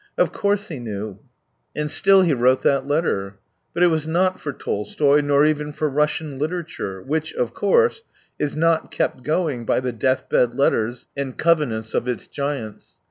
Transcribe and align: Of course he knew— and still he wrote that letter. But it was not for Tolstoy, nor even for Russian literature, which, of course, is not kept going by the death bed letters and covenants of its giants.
Of 0.17 0.33
course 0.33 0.69
he 0.69 0.79
knew— 0.79 1.19
and 1.75 1.91
still 1.91 2.23
he 2.23 2.33
wrote 2.33 2.63
that 2.63 2.87
letter. 2.87 3.37
But 3.71 3.83
it 3.83 3.91
was 3.91 4.07
not 4.07 4.39
for 4.39 4.51
Tolstoy, 4.51 5.21
nor 5.21 5.45
even 5.45 5.71
for 5.73 5.87
Russian 5.91 6.39
literature, 6.39 7.03
which, 7.03 7.35
of 7.35 7.53
course, 7.53 8.03
is 8.39 8.55
not 8.55 8.89
kept 8.89 9.21
going 9.23 9.63
by 9.63 9.79
the 9.79 9.91
death 9.91 10.27
bed 10.27 10.55
letters 10.55 11.05
and 11.15 11.37
covenants 11.37 11.93
of 11.93 12.07
its 12.07 12.25
giants. 12.25 12.97